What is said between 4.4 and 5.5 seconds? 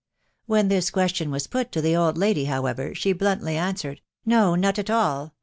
not at all.